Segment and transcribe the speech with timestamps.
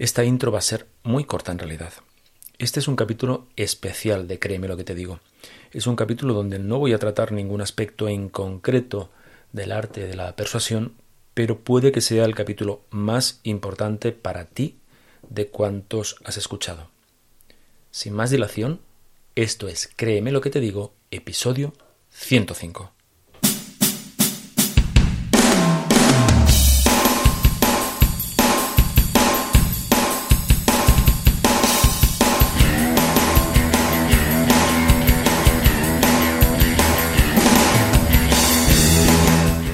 [0.00, 1.92] Esta intro va a ser muy corta en realidad.
[2.56, 5.20] Este es un capítulo especial de Créeme lo que te digo.
[5.72, 9.10] Es un capítulo donde no voy a tratar ningún aspecto en concreto
[9.52, 10.94] del arte de la persuasión,
[11.34, 14.78] pero puede que sea el capítulo más importante para ti
[15.28, 16.88] de cuantos has escuchado.
[17.90, 18.80] Sin más dilación,
[19.34, 21.74] esto es Créeme lo que te digo, episodio
[22.08, 22.99] 105.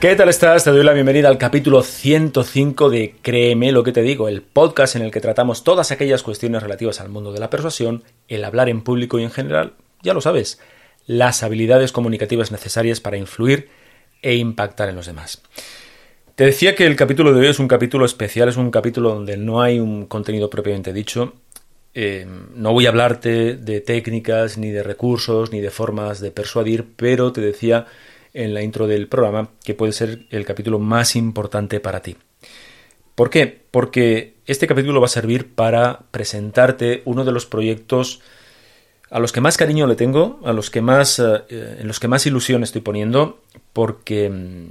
[0.00, 0.62] ¿Qué tal estás?
[0.62, 4.94] Te doy la bienvenida al capítulo 105 de Créeme lo que te digo, el podcast
[4.94, 8.68] en el que tratamos todas aquellas cuestiones relativas al mundo de la persuasión, el hablar
[8.68, 9.72] en público y en general,
[10.04, 10.60] ya lo sabes,
[11.08, 13.70] las habilidades comunicativas necesarias para influir
[14.22, 15.42] e impactar en los demás.
[16.36, 19.36] Te decía que el capítulo de hoy es un capítulo especial, es un capítulo donde
[19.36, 21.34] no hay un contenido propiamente dicho.
[21.94, 26.86] Eh, no voy a hablarte de técnicas, ni de recursos, ni de formas de persuadir,
[26.94, 27.86] pero te decía
[28.34, 32.16] en la intro del programa que puede ser el capítulo más importante para ti.
[33.14, 33.62] ¿Por qué?
[33.70, 38.20] Porque este capítulo va a servir para presentarte uno de los proyectos
[39.10, 42.08] a los que más cariño le tengo, a los que más, eh, en los que
[42.08, 44.68] más ilusión estoy poniendo, porque mm,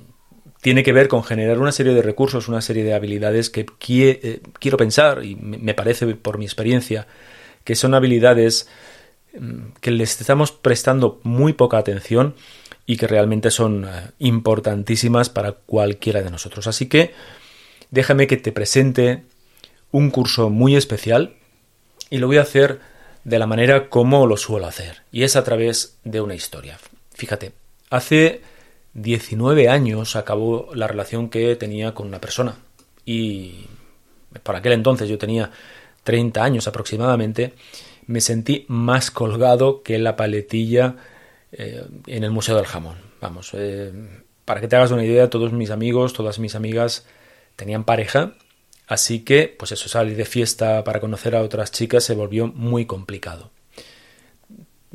[0.62, 4.42] tiene que ver con generar una serie de recursos, una serie de habilidades que eh,
[4.60, 7.08] quiero pensar, y me parece por mi experiencia,
[7.64, 8.70] que son habilidades
[9.38, 12.36] mm, que les estamos prestando muy poca atención
[12.90, 16.66] y que realmente son eh, importantísimas para cualquiera de nosotros.
[16.66, 17.14] Así que
[17.92, 19.24] déjame que te presente
[19.92, 21.36] un curso muy especial
[22.10, 22.80] y lo voy a hacer
[23.26, 26.80] de la manera como lo suelo hacer, y es a través de una historia.
[27.14, 27.52] Fíjate,
[27.90, 28.42] hace
[28.94, 32.56] 19 años acabó la relación que tenía con una persona,
[33.06, 33.66] y
[34.44, 35.52] por aquel entonces yo tenía
[36.06, 37.54] 30 años aproximadamente,
[38.06, 40.96] me sentí más colgado que la paletilla
[41.52, 42.98] eh, en el Museo del Jamón.
[43.22, 43.92] Vamos, eh,
[44.46, 47.06] para que te hagas una idea, todos mis amigos, todas mis amigas
[47.56, 48.36] tenían pareja
[48.88, 52.86] Así que, pues eso, salir de fiesta para conocer a otras chicas se volvió muy
[52.86, 53.52] complicado.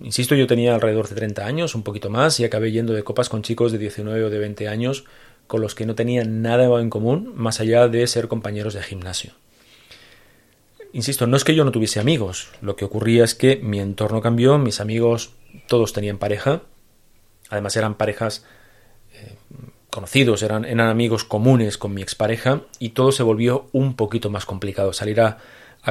[0.02, 3.28] Insisto, yo tenía alrededor de 30 años, un poquito más, y acabé yendo de copas
[3.28, 5.04] con chicos de 19 o de 20 años
[5.46, 9.34] con los que no tenía nada en común más allá de ser compañeros de gimnasio.
[10.94, 14.22] Insisto, no es que yo no tuviese amigos, lo que ocurría es que mi entorno
[14.22, 15.32] cambió, mis amigos
[15.72, 16.64] todos tenían pareja,
[17.48, 18.44] además eran parejas
[19.14, 19.36] eh,
[19.88, 24.44] conocidos, eran, eran amigos comunes con mi expareja y todo se volvió un poquito más
[24.44, 24.92] complicado.
[24.92, 25.38] Salir a,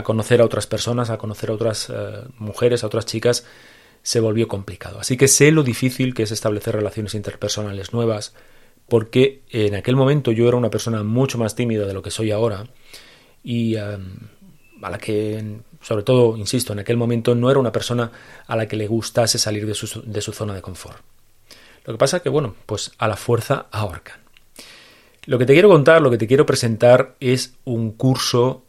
[0.04, 3.48] conocer a otras personas, a conocer a otras eh, mujeres, a otras chicas,
[4.04, 5.00] se volvió complicado.
[5.00, 8.36] Así que sé lo difícil que es establecer relaciones interpersonales nuevas,
[8.88, 12.30] porque en aquel momento yo era una persona mucho más tímida de lo que soy
[12.30, 12.66] ahora
[13.44, 13.98] y eh,
[14.84, 15.44] a la que,
[15.82, 18.12] sobre todo, insisto, en aquel momento no era una persona
[18.48, 21.00] a la que le gustase salir de su, de su zona de confort.
[21.86, 24.20] Lo que pasa es que, bueno, pues a la fuerza ahorcan.
[25.26, 28.64] Lo que te quiero contar, lo que te quiero presentar es un curso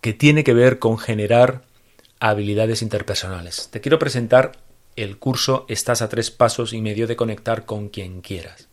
[0.00, 1.62] que tiene que ver con generar
[2.20, 3.68] habilidades interpersonales.
[3.70, 4.52] Te quiero presentar
[4.96, 8.68] el curso Estás a tres pasos y medio de conectar con quien quieras.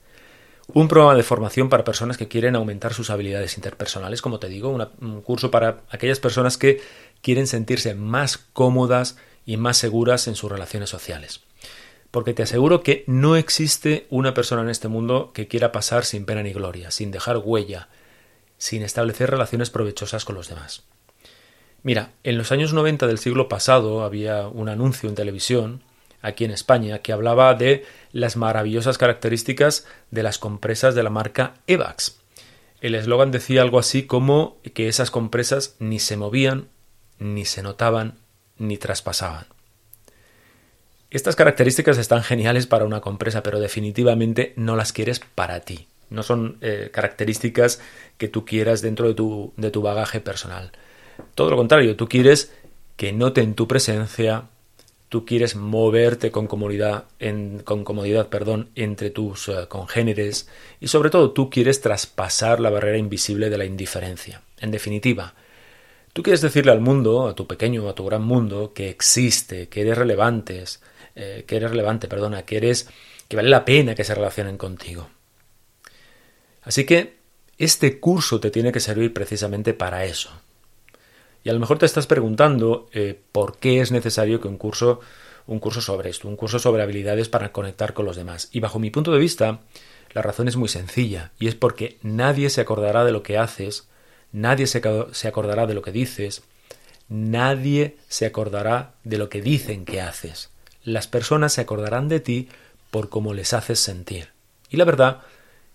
[0.73, 4.69] un programa de formación para personas que quieren aumentar sus habilidades interpersonales, como te digo,
[4.69, 6.79] un curso para aquellas personas que
[7.21, 11.41] quieren sentirse más cómodas y más seguras en sus relaciones sociales.
[12.11, 16.25] Porque te aseguro que no existe una persona en este mundo que quiera pasar sin
[16.25, 17.89] pena ni gloria, sin dejar huella,
[18.57, 20.83] sin establecer relaciones provechosas con los demás.
[21.81, 25.81] Mira, en los años 90 del siglo pasado había un anuncio en televisión,
[26.21, 31.55] aquí en España, que hablaba de las maravillosas características de las compresas de la marca
[31.67, 32.19] Evax.
[32.81, 36.67] El eslogan decía algo así como que esas compresas ni se movían,
[37.19, 38.15] ni se notaban,
[38.57, 39.45] ni traspasaban.
[41.11, 45.87] Estas características están geniales para una compresa, pero definitivamente no las quieres para ti.
[46.09, 47.81] No son eh, características
[48.17, 50.71] que tú quieras dentro de tu, de tu bagaje personal.
[51.35, 52.51] Todo lo contrario, tú quieres
[52.95, 54.45] que noten tu presencia,
[55.09, 57.05] tú quieres moverte con comodidad,
[57.63, 60.47] con comodidad perdón, entre tus eh, congéneres
[60.79, 64.41] y sobre todo tú quieres traspasar la barrera invisible de la indiferencia.
[64.59, 65.33] En definitiva,
[66.13, 69.81] tú quieres decirle al mundo, a tu pequeño a tu gran mundo, que existe, que
[69.81, 70.81] eres relevantes,
[71.15, 72.89] eh, que eres relevante, perdona, que eres
[73.27, 75.09] que vale la pena que se relacionen contigo.
[76.63, 77.17] Así que
[77.57, 80.31] este curso te tiene que servir precisamente para eso.
[81.43, 85.01] Y a lo mejor te estás preguntando eh, por qué es necesario que un curso,
[85.45, 88.49] un curso sobre esto, un curso sobre habilidades para conectar con los demás.
[88.51, 89.59] Y bajo mi punto de vista,
[90.13, 93.88] la razón es muy sencilla, y es porque nadie se acordará de lo que haces,
[94.31, 94.81] nadie se,
[95.27, 96.43] acordará de lo que dices,
[97.07, 100.49] nadie se acordará de lo que dicen que haces.
[100.83, 102.49] Las personas se acordarán de ti
[102.91, 104.29] por cómo les haces sentir.
[104.69, 105.21] Y la verdad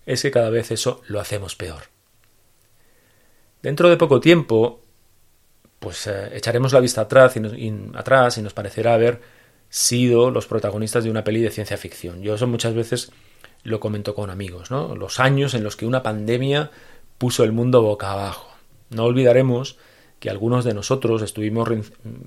[0.05, 1.83] es que cada vez eso lo hacemos peor.
[3.61, 4.81] Dentro de poco tiempo,
[5.79, 9.21] pues eh, echaremos la vista atrás y, atrás y nos parecerá haber
[9.69, 12.21] sido los protagonistas de una peli de ciencia ficción.
[12.21, 13.11] Yo eso muchas veces
[13.63, 14.95] lo comento con amigos, ¿no?
[14.95, 16.71] Los años en los que una pandemia
[17.17, 18.49] puso el mundo boca abajo.
[18.89, 19.77] No olvidaremos
[20.19, 21.69] que algunos de nosotros estuvimos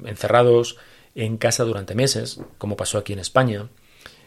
[0.04, 0.76] encerrados
[1.14, 3.68] en casa durante meses, como pasó aquí en España,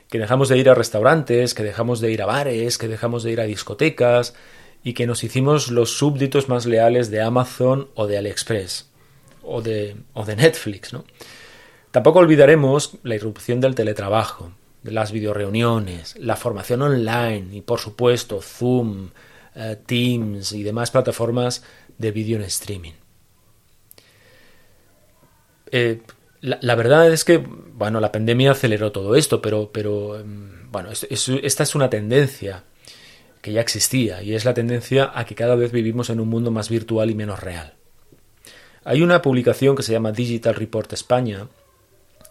[0.09, 3.31] que dejamos de ir a restaurantes, que dejamos de ir a bares, que dejamos de
[3.31, 4.35] ir a discotecas
[4.83, 8.89] y que nos hicimos los súbditos más leales de Amazon o de AliExpress
[9.43, 9.95] o de,
[10.35, 10.91] Netflix.
[10.91, 11.05] ¿no?
[11.91, 14.51] Tampoco olvidaremos la irrupción del teletrabajo,
[14.83, 19.09] de las videoreuniones, la formación online y por supuesto Zoom,
[19.55, 21.63] eh, Teams y demás plataformas
[21.97, 22.93] de vídeo en streaming.
[25.71, 26.01] Eh,
[26.41, 31.63] la, verdad es que, bueno, la pandemia aceleró todo esto, pero, pero em, bueno, esta
[31.63, 32.63] es una tendencia
[33.41, 36.51] que ya existía y es la tendencia a que cada vez vivimos en un mundo
[36.51, 37.73] más virtual y menos real.
[38.83, 41.47] Hay una publicación que se llama Digital Report España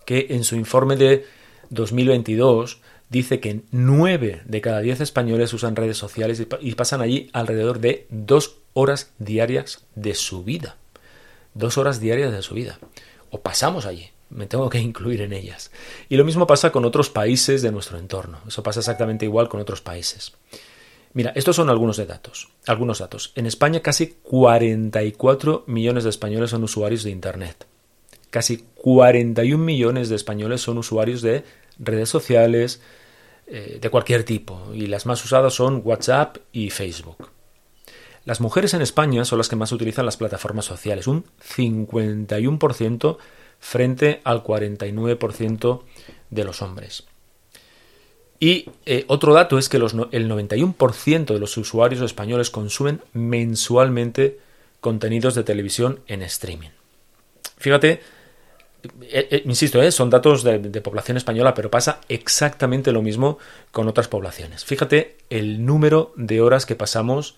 [0.04, 1.24] que en su informe de
[1.70, 2.80] 2022
[3.10, 8.06] dice que 9 de cada 10 españoles usan redes sociales y pasan allí alrededor de
[8.08, 10.76] dos horas diarias de su vida.
[11.52, 12.78] Dos horas diarias de su vida
[13.30, 14.10] o pasamos allí.
[14.28, 15.72] Me tengo que incluir en ellas.
[16.08, 18.38] Y lo mismo pasa con otros países de nuestro entorno.
[18.46, 20.32] Eso pasa exactamente igual con otros países.
[21.12, 22.48] Mira, estos son algunos de datos.
[22.66, 23.32] Algunos datos.
[23.34, 27.66] En España casi 44 millones de españoles son usuarios de Internet.
[28.30, 31.42] Casi 41 millones de españoles son usuarios de
[31.80, 32.80] redes sociales
[33.52, 34.70] eh, de cualquier tipo.
[34.72, 37.28] Y las más usadas son WhatsApp y Facebook.
[38.24, 41.24] Las mujeres en España son las que más utilizan las plataformas sociales, un
[41.56, 43.16] 51%
[43.58, 45.82] frente al 49%
[46.30, 47.04] de los hombres.
[48.38, 54.38] Y eh, otro dato es que el 91% de los usuarios españoles consumen mensualmente
[54.80, 56.70] contenidos de televisión en streaming.
[57.58, 58.00] Fíjate,
[59.02, 63.38] eh, eh, insisto, son datos de, de, población española, pero pasa exactamente lo mismo
[63.70, 64.64] con otras poblaciones.
[64.64, 67.36] Fíjate el número de horas que pasamos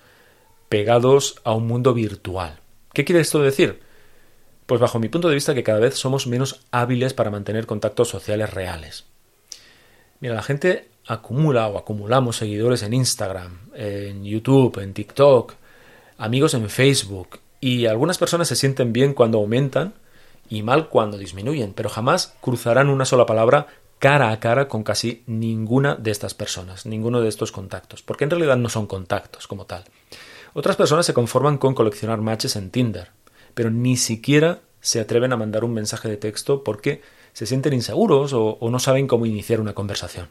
[0.68, 2.60] pegados a un mundo virtual.
[2.92, 3.80] ¿Qué quiere esto decir?
[4.66, 8.08] Pues bajo mi punto de vista que cada vez somos menos hábiles para mantener contactos
[8.08, 9.04] sociales reales.
[10.20, 15.54] Mira, la gente acumula o acumulamos seguidores en Instagram, en YouTube, en TikTok,
[16.16, 19.94] amigos en Facebook, y algunas personas se sienten bien cuando aumentan
[20.52, 23.68] y mal cuando disminuyen, pero jamás cruzarán una sola palabra
[23.98, 28.30] cara a cara con casi ninguna de estas personas, ninguno de estos contactos, porque en
[28.30, 29.84] realidad no son contactos como tal.
[30.52, 33.12] Otras personas se conforman con coleccionar matches en Tinder,
[33.54, 37.00] pero ni siquiera se atreven a mandar un mensaje de texto porque
[37.32, 40.28] se sienten inseguros o, no saben cómo iniciar una conversación.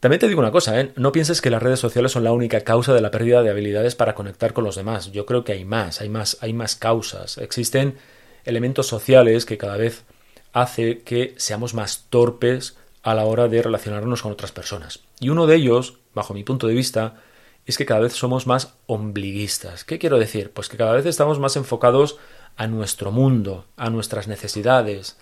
[0.00, 0.92] También te digo una cosa, ¿eh?
[0.96, 3.94] no pienses que las redes sociales son la única causa de la pérdida de habilidades
[3.94, 5.12] para conectar con los demás.
[5.12, 7.36] Yo creo que hay más, hay más, hay más causas.
[7.36, 7.98] Existen
[8.44, 10.04] elementos sociales que cada vez
[10.54, 15.00] hace que seamos más torpes a la hora de relacionarnos con otras personas.
[15.20, 17.16] Y uno de ellos, bajo mi punto de vista,
[17.66, 19.84] es que cada vez somos más ombliguistas.
[19.84, 20.50] ¿Qué quiero decir?
[20.50, 22.16] Pues que cada vez estamos más enfocados
[22.56, 25.18] a nuestro mundo, a nuestras necesidades,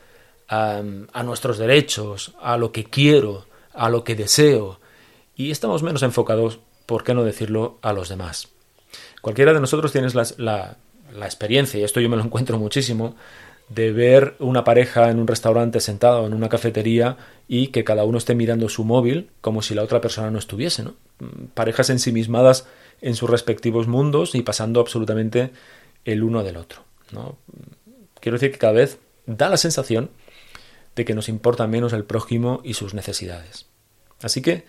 [0.49, 0.83] a,
[1.25, 3.47] nuestros derechos, a lo que quiero,
[3.79, 4.81] a lo que deseo,
[5.37, 8.49] y estamos menos enfocados, por qué no decirlo, a los demás.
[9.23, 10.77] Cualquiera de nosotros tiene la,
[11.13, 13.15] la, experiencia, y esto yo me lo encuentro muchísimo,
[13.69, 18.19] de ver una pareja en un restaurante sentado en una cafetería y que cada uno
[18.19, 20.95] esté mirando su móvil como si la otra persona no estuviese, ¿no?
[21.53, 22.67] Parejas ensimismadas
[23.03, 25.51] en sus respectivos mundos y pasando absolutamente
[26.07, 26.83] el uno del otro,
[27.13, 27.37] ¿no?
[28.21, 30.11] Quiero decir que cada vez da la sensación
[30.97, 33.68] de que nos importa menos el prójimo y sus necesidades.
[34.23, 34.65] Así que,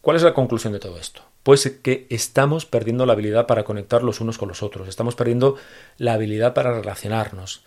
[0.00, 1.22] ¿cuál es la conclusión de todo esto?
[1.42, 5.56] Pues que estamos perdiendo la habilidad para conectar los unos con los otros, estamos perdiendo
[5.98, 7.64] la habilidad para relacionarnos,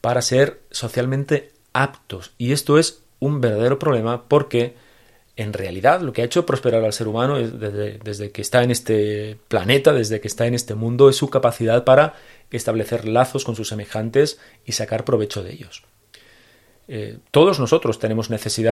[0.00, 2.32] para ser socialmente aptos.
[2.38, 4.74] Y esto es un verdadero problema porque
[5.36, 9.38] en realidad lo que ha hecho prosperar al ser humano desde, que está en este
[9.48, 12.14] planeta, desde que está en este mundo, es su capacidad para
[12.50, 15.84] establecer lazos con sus semejantes y sacar provecho de ellos.
[16.88, 18.71] Eh, todos nosotros tenemos necesidad.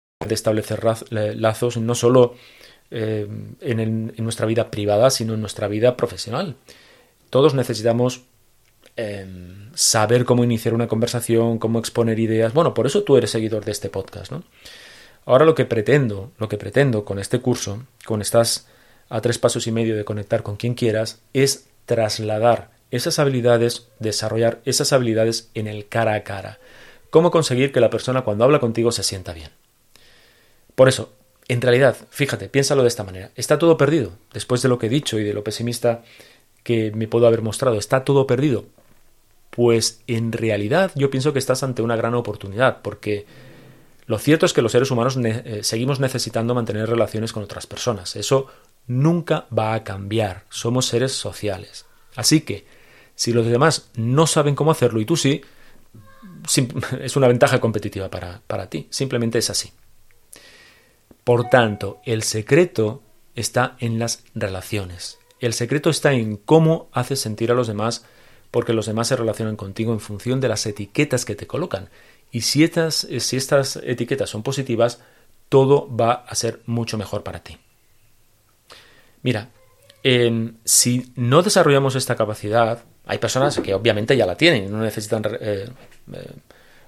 [0.27, 2.35] De establecer lazos no solo
[2.91, 3.27] eh,
[3.61, 6.55] en, nuestra vida privada, sino en nuestra vida profesional.
[7.29, 8.23] Todos necesitamos
[8.97, 9.25] eh,
[9.73, 12.53] saber cómo iniciar una conversación, cómo exponer ideas.
[12.53, 14.43] Bueno, por eso tú eres seguidor de este podcast, ¿no?
[15.25, 18.67] Ahora lo que pretendo, lo que pretendo con este curso, con estas
[19.09, 24.61] a tres pasos y medio de conectar con quien quieras, es trasladar esas habilidades, desarrollar
[24.65, 26.59] esas habilidades en el cara a cara.
[27.09, 29.49] Cómo conseguir que la persona cuando habla contigo se sienta bien.
[30.75, 31.11] Por eso,
[31.47, 33.31] en realidad, fíjate, piénsalo de esta manera.
[33.35, 34.13] Está todo perdido.
[34.33, 36.03] Después de lo que he dicho y de lo pesimista
[36.63, 38.65] que me puedo haber mostrado, está todo perdido.
[39.49, 43.25] Pues en realidad yo pienso que estás ante una gran oportunidad, porque
[44.05, 48.15] lo cierto es que los seres humanos eh, seguimos necesitando mantener relaciones con otras personas.
[48.15, 48.47] Eso
[48.87, 50.45] nunca va a cambiar.
[50.49, 51.85] Somos seres sociales.
[52.15, 52.65] Así que,
[53.15, 55.41] si los demás no saben cómo hacerlo y tú sí,
[57.01, 58.87] es una ventaja competitiva para, para ti.
[58.89, 59.71] Simplemente es así.
[61.23, 63.01] Por tanto, el secreto
[63.35, 65.19] está en las relaciones.
[65.39, 68.05] El secreto está en cómo haces sentir a los demás
[68.51, 71.89] porque los demás se relacionan contigo en función de las etiquetas que te colocan.
[72.31, 74.99] Y si estas, si estas etiquetas son positivas,
[75.49, 77.57] todo va a ser mucho mejor para ti.
[79.21, 79.49] Mira,
[80.63, 85.67] si no desarrollamos esta capacidad, hay personas que obviamente ya la tienen no necesitan eh,
[86.13, 86.31] eh,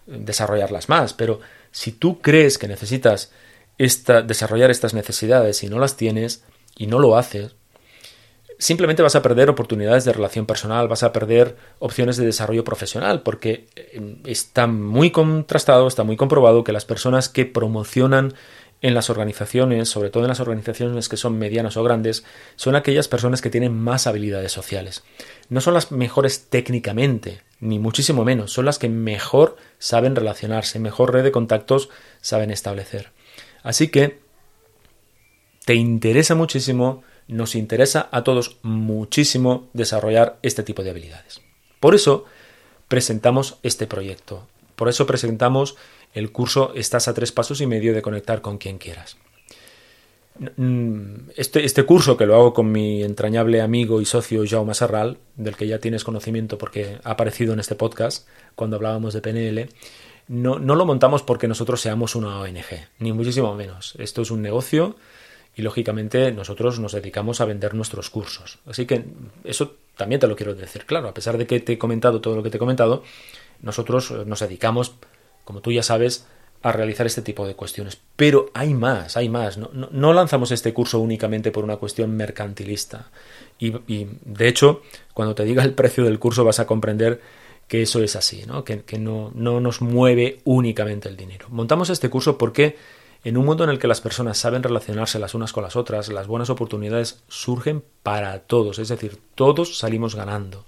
[0.05, 1.39] desarrollarlas más, pero
[1.71, 3.31] si tú crees que necesitas
[3.83, 6.43] desarrollar estas necesidades y no las tienes
[6.75, 7.55] y no lo haces,
[8.57, 13.21] simplemente vas a perder oportunidades de relación personal, vas a perder opciones de desarrollo profesional,
[13.21, 18.33] porque eh, está muy contrastado, está muy comprobado que las personas que promocionan
[18.81, 22.25] en las organizaciones, sobre todo en las organizaciones que son medianas o grandes,
[22.57, 25.03] son aquellas personas que tienen más habilidades sociales.
[25.47, 31.13] No son las mejores técnicamente, ni muchísimo menos, son las que mejor saben relacionarse, mejor
[31.13, 33.11] red de contactos saben establecer.
[33.63, 34.19] Así que
[35.65, 41.41] te interesa muchísimo, nos interesa a todos muchísimo desarrollar este tipo de habilidades.
[41.79, 42.25] Por eso
[42.87, 44.47] presentamos este proyecto.
[44.75, 45.75] Por eso presentamos
[46.13, 49.17] el curso Estás a tres pasos y medio de conectar con quien quieras.
[50.57, 55.17] Mm, este, este, curso que lo hago con mi entrañable amigo y socio Jaume Serral,
[55.35, 59.69] del que ya tienes conocimiento porque ha aparecido en este podcast cuando hablábamos de PNL,
[60.27, 63.95] no, no lo montamos porque nosotros seamos una ONG, ni muchísimo menos.
[63.97, 64.95] Esto es un negocio
[65.55, 68.59] y lógicamente nosotros nos dedicamos a vender nuestros cursos.
[68.65, 69.05] Así que
[69.43, 72.35] eso también te lo quiero decir claro, a pesar de que te he comentado todo
[72.35, 73.03] lo que te he comentado,
[73.61, 74.95] nosotros nos dedicamos
[75.43, 76.25] como tú ya sabes,
[76.61, 77.99] a realizar este tipo de cuestiones.
[78.15, 79.57] Pero hay más, hay más.
[79.57, 83.09] No, lanzamos este curso únicamente por una cuestión mercantilista.
[83.59, 83.71] Y,
[84.25, 84.81] de hecho,
[85.13, 87.21] cuando te diga el precio del curso vas a comprender
[87.73, 88.63] que eso es así, ¿no?
[88.63, 91.47] que, que no, no nos mueve únicamente el dinero.
[91.49, 92.77] Montamos este curso porque
[93.23, 96.09] en un mundo en el que las personas saben relacionarse las unas con las otras,
[96.09, 100.65] las buenas oportunidades surgen para todos, es decir, todos salimos ganando.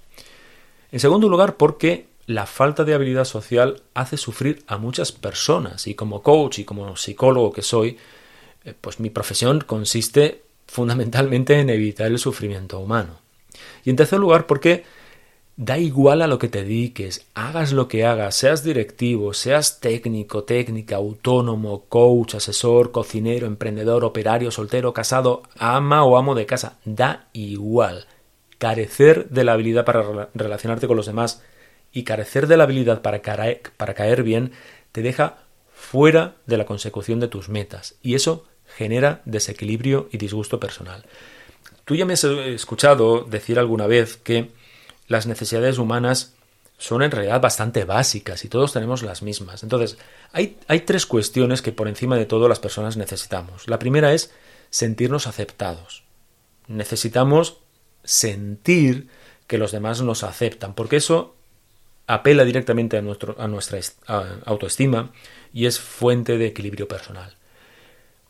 [0.90, 5.94] En segundo lugar, porque la falta de habilidad social hace sufrir a muchas personas y
[5.94, 7.98] como coach y como psicólogo que soy,
[8.64, 13.20] eh, pues mi profesión consiste fundamentalmente en evitar el sufrimiento humano.
[13.84, 14.82] Y en tercer lugar, porque
[15.56, 20.44] da igual a lo que te dediques, hagas lo que hagas, seas directivo, seas técnico,
[20.44, 27.28] técnica, autónomo, coach, asesor, cocinero, emprendedor, operario, soltero, casado, ama o amo de casa, da
[27.32, 28.06] igual.
[28.58, 31.42] Carecer de la habilidad para relacionarte con los demás
[31.90, 34.52] y carecer de la habilidad para caer, para caer bien
[34.92, 35.38] te deja
[35.72, 41.04] fuera de la consecución de tus metas y eso genera desequilibrio y disgusto personal.
[41.84, 44.50] Tú ya me has escuchado decir alguna vez que
[45.08, 46.34] las necesidades humanas
[46.78, 49.62] son en realidad bastante básicas y todos tenemos las mismas.
[49.62, 49.98] Entonces,
[50.32, 53.66] hay, hay, tres cuestiones que por encima de todo las personas necesitamos.
[53.66, 54.32] La primera es
[54.70, 56.04] sentirnos aceptados.
[56.66, 57.60] Necesitamos
[58.04, 59.08] sentir
[59.46, 61.34] que los demás nos aceptan, porque eso
[62.06, 63.80] apela directamente a, nuestro, a nuestra
[64.44, 65.12] autoestima
[65.52, 67.36] y es fuente de equilibrio personal.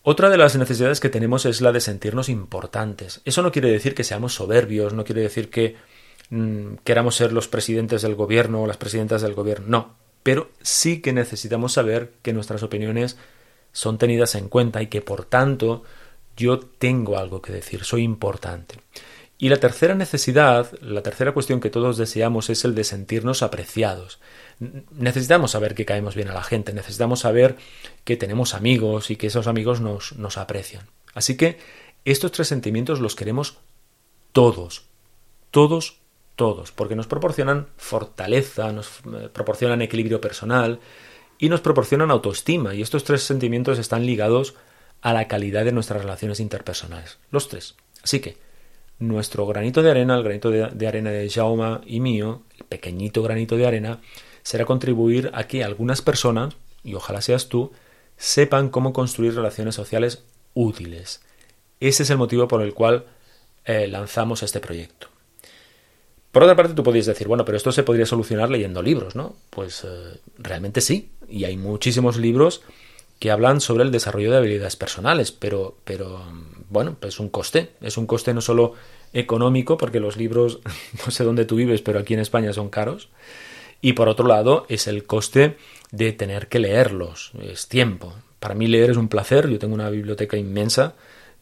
[0.02, 3.22] Otra de las necesidades que tenemos es la de sentirnos importantes.
[3.24, 5.76] Eso no quiere decir que seamos soberbios, no quiere decir que
[6.30, 11.00] mm, queramos ser los presidentes del gobierno o las presidentas del gobierno, no, pero sí
[11.00, 13.16] que necesitamos saber que nuestras opiniones
[13.72, 15.84] son tenidas en cuenta y que por tanto
[16.36, 18.76] yo tengo algo que decir, soy importante.
[19.38, 24.18] Y la tercera necesidad, la tercera cuestión que todos deseamos es el de sentirnos apreciados.
[24.90, 27.56] Necesitamos saber que caemos bien a la gente, necesitamos saber
[28.04, 30.86] que tenemos amigos y que esos amigos nos, nos aprecian.
[31.12, 31.58] Así que
[32.06, 33.58] estos tres sentimientos los queremos
[34.32, 34.86] todos,
[35.50, 35.98] todos,
[36.36, 40.78] todos, porque nos proporcionan fortaleza, nos eh, proporcionan equilibrio personal
[41.38, 42.74] y nos proporcionan autoestima.
[42.74, 44.54] Y estos tres sentimientos están ligados
[45.00, 47.18] a la calidad de nuestras relaciones interpersonales.
[47.30, 47.74] Los tres.
[48.02, 48.36] Así que,
[48.98, 53.56] nuestro granito de arena, el granito de, arena de Jauma y mío, el pequeñito granito
[53.56, 54.00] de arena,
[54.42, 57.72] será contribuir a que algunas personas, y ojalá seas tú,
[58.16, 60.22] sepan cómo construir relaciones sociales
[60.54, 61.20] útiles.
[61.80, 63.06] Ese es el motivo por el cual
[63.64, 65.08] eh, lanzamos este proyecto.
[66.36, 69.36] Por otra parte, tú podrías decir, bueno, pero esto se podría solucionar leyendo libros, ¿no?
[69.48, 72.60] Pues eh, realmente sí, y hay muchísimos libros
[73.18, 76.20] que hablan sobre el desarrollo de habilidades personales, pero, pero
[76.68, 78.74] bueno, es un coste, es un coste no solo
[79.14, 80.60] económico, porque los libros,
[81.06, 83.08] no sé dónde tú vives, pero aquí en España son caros,
[83.80, 85.56] y por otro lado es el coste
[85.90, 88.12] de tener que leerlos, es tiempo.
[88.40, 90.96] Para mí leer es un placer, yo tengo una biblioteca inmensa,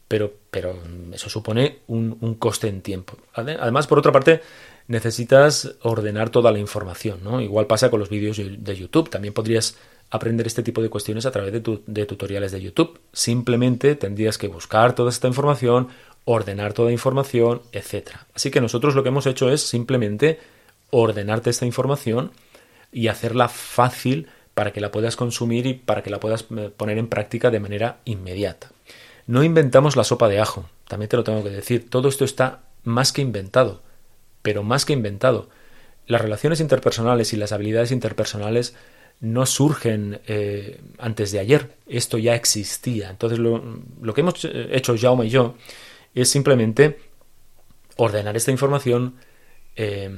[0.07, 0.77] pero, pero
[1.13, 3.17] eso supone un, coste en tiempo.
[3.33, 4.41] Además, por otra parte,
[4.87, 7.41] necesitas ordenar toda la información.
[7.41, 9.77] Igual pasa con los vídeos de YouTube, también podrías
[10.11, 12.99] aprender este tipo de cuestiones a través de, tutoriales de YouTube.
[13.11, 15.89] Simplemente tendrías que buscar toda esta información,
[16.25, 18.11] ordenar toda la información, etc.
[18.33, 20.39] Así que nosotros lo que hemos hecho es simplemente
[20.91, 22.31] ordenarte esta información
[22.91, 26.97] y hacerla fácil para que la puedas consumir y para que la puedas eh, poner
[26.97, 28.69] en práctica de manera inmediata.
[29.27, 31.89] No inventamos la sopa de ajo, también te lo tengo que decir.
[31.89, 33.81] Todo esto está más que inventado,
[34.41, 35.49] pero más que inventado.
[36.05, 38.75] Las relaciones interpersonales y las habilidades interpersonales
[39.19, 43.09] no surgen eh, antes de ayer, esto ya existía.
[43.09, 45.55] Entonces lo, que hemos hecho Jaume y yo
[46.13, 46.99] es simplemente
[47.95, 49.15] ordenar esta información,
[49.75, 50.09] eh,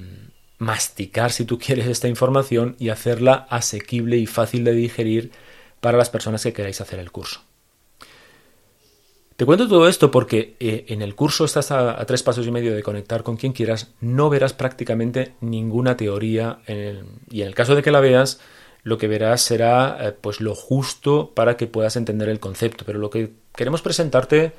[0.57, 5.31] masticar si tú quieres esta información y hacerla asequible y fácil de digerir
[5.79, 7.46] para las personas que queráis hacer el curso.
[9.37, 12.75] Te cuento todo esto porque eh, en el curso estás a, tres pasos y medio
[12.75, 17.83] de conectar con quien quieras, no verás prácticamente ninguna teoría y en el caso de
[17.83, 18.39] que la veas,
[18.81, 22.83] lo que verás será eh, pues lo justo para que puedas entender el concepto.
[22.83, 24.53] Pero lo que queremos presentarte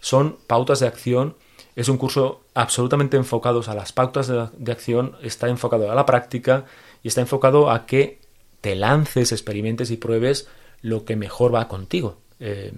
[0.00, 1.36] son pautas de acción.
[1.76, 6.64] Es un curso absolutamente enfocado a las pautas de, acción, está enfocado a la práctica
[7.02, 8.18] y está enfocado a que
[8.62, 10.48] te lances, experimentes y pruebes
[10.80, 12.16] lo que mejor va contigo.
[12.40, 12.72] Eh,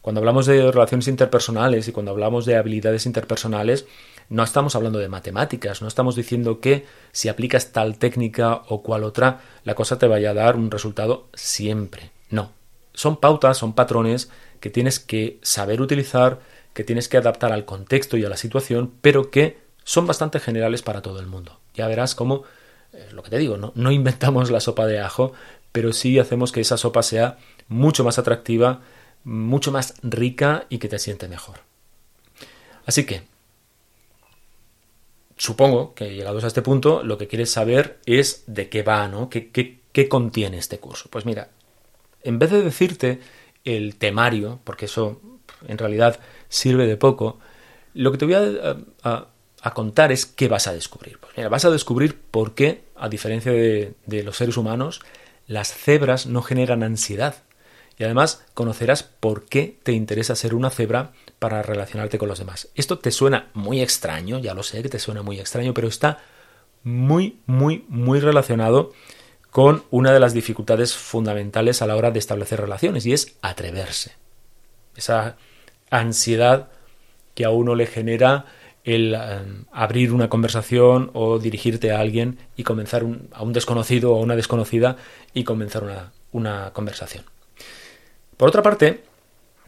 [0.00, 3.86] cuando hablamos de relaciones interpersonales y cuando hablamos de habilidades interpersonales,
[4.28, 9.04] no estamos hablando de matemáticas, no estamos diciendo que si aplicas tal técnica o cual
[9.04, 12.10] otra, la cosa te vaya a dar un resultado siempre.
[12.30, 12.52] No.
[12.92, 14.30] Son pautas, son patrones
[14.60, 16.40] que tienes que saber utilizar,
[16.74, 20.82] que tienes que adaptar al contexto y a la situación, pero que son bastante generales
[20.82, 21.58] para todo el mundo.
[21.74, 22.42] Ya verás cómo,
[22.92, 23.72] es lo que te digo, ¿no?
[23.74, 25.32] no inventamos la sopa de ajo,
[25.72, 28.80] pero sí hacemos que esa sopa sea mucho más atractiva,
[29.28, 31.60] mucho más rica y que te siente mejor.
[32.86, 33.22] Así que,
[35.36, 39.28] supongo que llegados a este punto, lo que quieres saber es de qué va, ¿no?
[39.28, 41.10] ¿Qué, qué, contiene este curso?
[41.10, 41.50] Pues mira,
[42.22, 43.20] en vez de decirte
[43.64, 45.20] el temario, porque eso
[45.66, 47.38] en realidad sirve de poco,
[47.92, 49.26] lo que te voy a,
[49.74, 51.18] contar es qué vas a descubrir.
[51.18, 55.02] Pues mira, vas a descubrir por qué a diferencia de, de los seres humanos,
[55.46, 57.42] las cebras no generan ansiedad.
[57.98, 62.68] Y además conocerás por qué te interesa ser una cebra para relacionarte con los demás.
[62.74, 66.18] Esto te suena muy extraño, ya lo sé que te suena muy extraño, pero está
[66.84, 68.92] muy, muy, muy relacionado
[69.50, 74.12] con una de las dificultades fundamentales a la hora de establecer relaciones y es atreverse.
[74.94, 75.36] Esa
[75.90, 76.68] ansiedad
[77.34, 78.46] que a uno le genera
[78.84, 84.18] el eh, abrir una conversación o dirigirte a alguien y comenzar a un desconocido o
[84.18, 84.96] a una desconocida
[85.34, 87.24] y comenzar una, una conversación.
[88.38, 89.02] Por otra parte,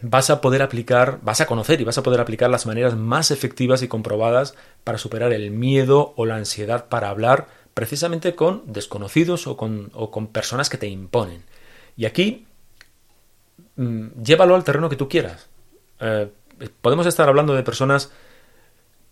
[0.00, 3.30] vas a poder aplicar, vas a conocer y vas a poder aplicar las maneras más
[3.30, 4.54] efectivas y comprobadas
[4.84, 10.70] para superar el miedo o la ansiedad para hablar precisamente con desconocidos o con, personas
[10.70, 11.42] que te imponen.
[11.96, 12.46] Y aquí,
[13.76, 15.48] mm, llévalo al terreno que tú quieras.
[16.00, 16.30] Eh,
[16.80, 18.10] podemos estar hablando de personas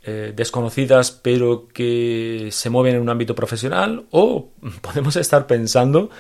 [0.02, 6.10] eh, desconocidas pero que se mueven en un ámbito profesional o podemos estar pensando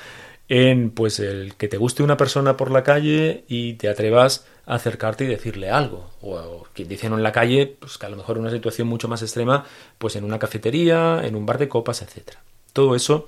[0.48, 4.76] en pues el que te guste una persona por la calle y te atrevas a
[4.76, 6.10] acercarte y decirle algo.
[6.22, 9.22] O, que dicen en la calle pues que a lo mejor una situación mucho más
[9.22, 9.66] extrema
[9.98, 12.40] pues en una cafetería en un bar de copas etcétera.
[12.72, 13.26] Todo eso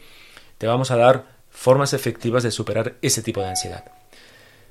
[0.58, 3.84] te vamos a dar formas efectivas de superar ese tipo de ansiedad.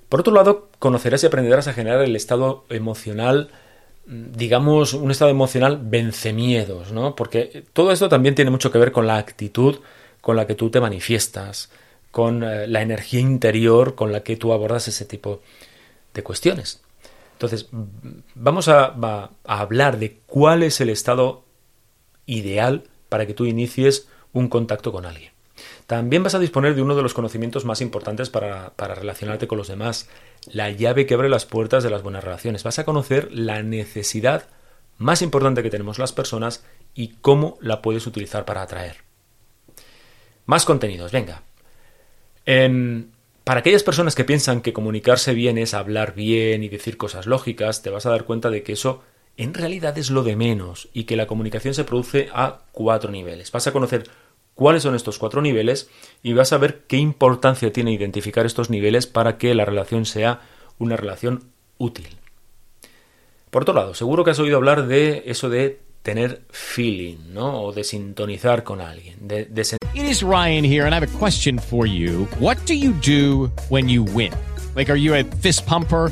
[0.08, 3.52] Por otro lado conocerás y aprenderás a generar el estado emocional
[4.08, 8.92] digamos un estado emocional vence miedos no porque todo esto también tiene mucho que ver
[8.92, 9.82] con la actitud
[10.20, 11.70] con la que tú te manifiestas
[12.12, 15.42] con eh, la energía interior con la que tú abordas ese tipo
[16.14, 16.82] de cuestiones.
[17.40, 17.70] Entonces,
[18.36, 18.94] vamos a,
[19.46, 21.46] hablar de cuál es el estado
[22.26, 25.32] ideal para que tú inicies un contacto con alguien.
[25.88, 29.70] También vas a disponer de uno de los conocimientos más importantes para, relacionarte con los
[29.70, 30.10] demás,
[30.52, 32.64] la llave que abre las puertas de las buenas relaciones.
[32.64, 34.50] Vas a conocer la necesidad
[34.98, 38.98] más importante que tenemos las personas y cómo la puedes utilizar para atraer.
[40.46, 41.44] Más contenidos, venga.
[43.44, 47.84] Para aquellas personas que piensan que comunicarse bien es hablar bien y decir cosas lógicas,
[47.84, 49.04] te vas a dar cuenta de que eso
[49.38, 53.52] en realidad es lo de menos y que la comunicación se produce a cuatro niveles.
[53.52, 54.10] Vas a conocer
[54.54, 55.90] cuáles son estos cuatro niveles
[56.24, 60.42] y vas a ver qué importancia tiene identificar estos niveles para que la relación sea
[60.78, 62.18] una relación útil.
[63.50, 67.64] Por otro lado, seguro que has oído hablar de eso de tener feeling, ¿no?
[67.64, 69.28] O de sintonizar con alguien.
[69.28, 69.62] De, de
[69.94, 72.26] It is Ryan here, and I have a question for you.
[72.40, 74.32] What do you do when you win?
[74.76, 76.12] Like, are you a fist pumper?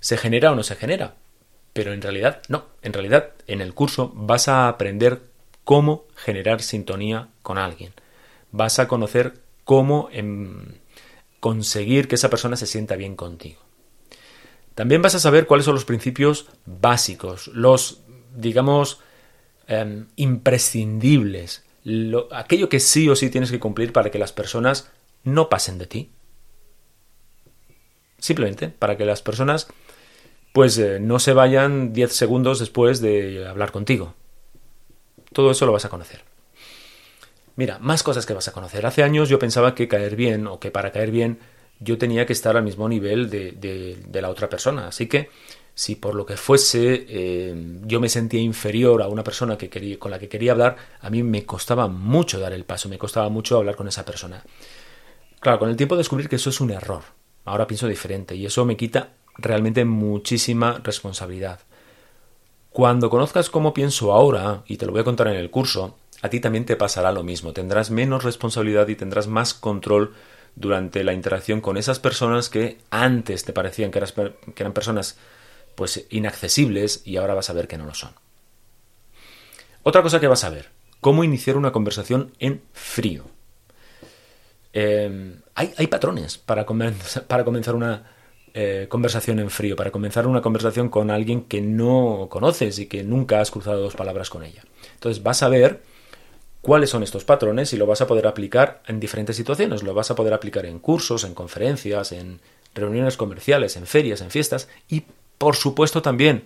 [0.00, 1.14] se genera o no se genera.
[1.72, 2.64] Pero en realidad, no.
[2.82, 5.22] En realidad, en el curso vas a aprender
[5.64, 7.92] cómo generar sintonía con alguien.
[8.50, 9.34] Vas a conocer
[9.64, 10.74] cómo em,
[11.38, 13.60] conseguir que esa persona se sienta bien contigo.
[14.74, 18.00] También vas a saber cuáles son los principios básicos, los,
[18.34, 19.00] digamos,
[19.68, 24.90] eh, imprescindibles, lo, aquello que sí o sí tienes que cumplir para que las personas
[25.22, 26.10] no pasen de ti.
[28.18, 29.68] Simplemente para que las personas
[30.52, 34.14] pues eh, no se vayan 10 segundos después de hablar contigo.
[35.32, 36.22] Todo eso lo vas a conocer.
[37.56, 38.86] Mira, más cosas que vas a conocer.
[38.86, 41.38] Hace años yo pensaba que caer bien o que para caer bien
[41.78, 44.88] yo tenía que estar al mismo nivel de, la otra persona.
[44.88, 45.30] Así que
[45.74, 49.98] si por lo que fuese eh, yo me sentía inferior a una persona que quería,
[49.98, 53.28] con la que quería hablar, a mí me costaba mucho dar el paso, me costaba
[53.28, 54.42] mucho hablar con esa persona.
[55.38, 57.02] Claro, con el tiempo descubrir que eso es un error.
[57.44, 59.10] Ahora pienso diferente y eso me quita
[59.40, 61.60] realmente muchísima responsabilidad.
[62.70, 66.28] Cuando conozcas cómo pienso ahora, y te lo voy a contar en el curso, a
[66.28, 67.52] ti también te pasará lo mismo.
[67.52, 70.14] Tendrás menos responsabilidad y tendrás más control
[70.54, 74.00] durante la interacción con esas personas que antes te parecían que,
[74.54, 75.16] que eran personas
[75.74, 78.12] pues inaccesibles y ahora vas a ver que no lo son.
[79.82, 80.68] Otra cosa que vas a ver,
[81.00, 83.24] cómo iniciar una conversación en frío.
[84.72, 86.66] Eh, hay, hay, patrones para,
[87.26, 88.19] para comenzar una
[88.54, 93.04] eh, conversación en frío, para comenzar una conversación con alguien que no conoces y que
[93.04, 94.62] nunca has cruzado dos palabras con ella.
[94.94, 95.82] Entonces vas a ver
[96.60, 99.82] cuáles son estos patrones y lo vas a poder aplicar en diferentes situaciones.
[99.82, 102.40] Lo vas a poder aplicar en cursos, en conferencias, en
[102.74, 105.04] reuniones comerciales, en ferias, en fiestas y,
[105.38, 106.44] por supuesto, también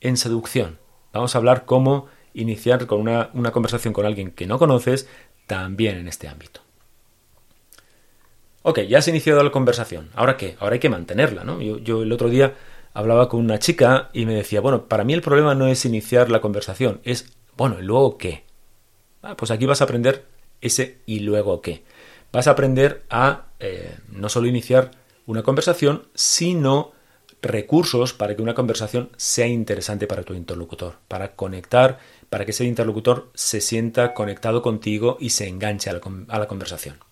[0.00, 0.78] en seducción.
[1.12, 5.08] Vamos a hablar cómo iniciar con una, una conversación con alguien que no conoces
[5.46, 6.67] también en este ámbito.
[8.62, 10.10] Ok, ya has iniciado la conversación.
[10.14, 10.56] ¿Ahora qué?
[10.60, 11.60] Ahora hay que mantenerla, ¿no?
[11.60, 12.54] Yo, el otro día
[12.92, 16.30] hablaba con una chica y me decía, bueno, para mí el problema no es iniciar
[16.30, 18.44] la conversación, es, bueno, ¿y luego qué?
[19.22, 20.24] Ah, pues aquí vas a aprender
[20.60, 21.84] ese y luego qué.
[22.32, 24.90] Vas a aprender a eh, no solo iniciar
[25.26, 26.92] una conversación, sino
[27.40, 32.64] recursos para que una conversación sea interesante para tu interlocutor, para conectar, para que ese
[32.64, 37.07] interlocutor se sienta conectado contigo y se enganche a la conversación.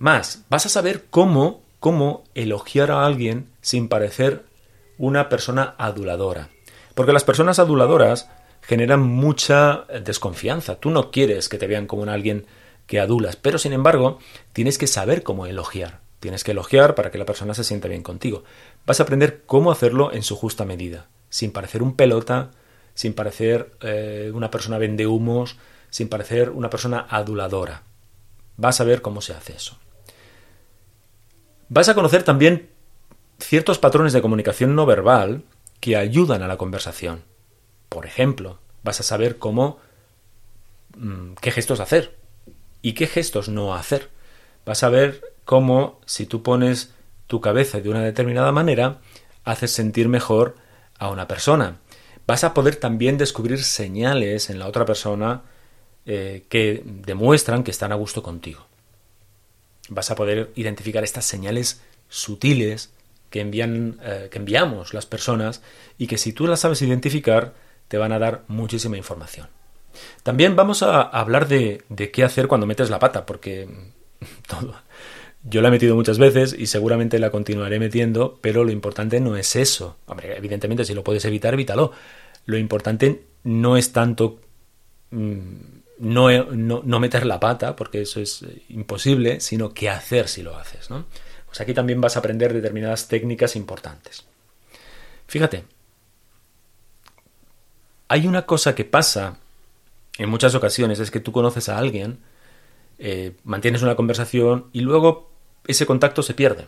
[0.00, 4.46] Más, vas a saber cómo, cómo elogiar a alguien sin parecer
[4.96, 6.48] una persona aduladora.
[6.94, 8.30] Porque las personas aduladoras
[8.62, 10.76] generan mucha desconfianza.
[10.76, 12.46] Tú no quieres que te vean como un alguien
[12.86, 14.18] que adulas, pero sin embargo
[14.54, 16.00] tienes que saber cómo elogiar.
[16.18, 18.42] Tienes que elogiar para que la persona se sienta bien contigo.
[18.86, 22.52] Vas a aprender cómo hacerlo en su justa medida, sin parecer un pelota,
[22.94, 25.58] sin parecer eh, una persona vende humos,
[25.90, 27.82] sin parecer una persona aduladora.
[28.56, 29.76] Vas a ver cómo se hace eso.
[31.72, 32.68] Vas a conocer también
[33.38, 35.44] ciertos patrones de comunicación no verbal
[35.78, 37.22] que ayudan a la conversación.
[37.88, 39.78] Por ejemplo, vas a saber cómo
[40.96, 42.16] mm, qué gestos hacer
[42.82, 44.10] y qué gestos no hacer.
[44.66, 46.92] Vas a ver cómo si tú pones
[47.28, 48.98] tu cabeza de una determinada manera,
[49.44, 50.56] haces sentir mejor
[50.98, 51.76] a una persona.
[52.26, 55.42] Vas a poder también descubrir señales en la otra persona
[56.04, 58.69] eh, que demuestran que están a gusto contigo.
[59.90, 62.90] Vas a poder identificar estas señales sutiles
[63.28, 65.62] que, envían, eh, que enviamos las personas
[65.98, 67.52] y que si tú las sabes identificar,
[67.88, 69.48] te van a dar muchísima información.
[70.22, 73.68] También vamos a hablar de, qué hacer cuando metes la pata, porque
[75.44, 79.36] yo la he metido muchas veces y seguramente la continuaré metiendo, pero lo importante no
[79.36, 79.96] es eso.
[80.06, 81.92] Hombre, evidentemente, si lo puedes evitar, evítalo.
[82.46, 84.40] Lo importante no es tanto
[85.10, 90.42] mm, no, no, no, meter la pata, porque eso es imposible, sino qué hacer si
[90.42, 90.90] lo haces.
[90.90, 91.04] ¿no?
[91.46, 94.24] Pues aquí también vas a aprender determinadas técnicas importantes.
[95.26, 95.64] Fíjate,
[98.08, 99.36] hay una cosa que pasa
[100.18, 102.18] en muchas ocasiones, es que tú conoces a alguien,
[102.98, 105.30] eh, mantienes una conversación y luego
[105.66, 106.66] ese contacto se pierde.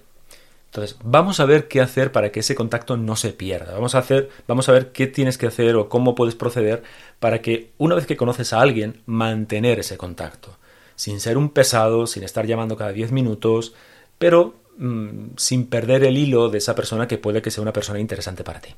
[0.72, 3.74] Entonces, vamos a ver qué hacer para que ese contacto no se pierda.
[3.74, 6.82] Vamos a hacer, vamos a ver qué tienes que hacer o cómo puedes proceder
[7.20, 10.56] para que una vez que conoces a alguien, mantener ese contacto.
[10.96, 13.74] Sin ser un pesado, sin estar llamando cada 10 minutos,
[14.16, 18.00] pero mmm, sin perder el hilo de esa persona que puede que sea una persona
[18.00, 18.70] interesante para ti.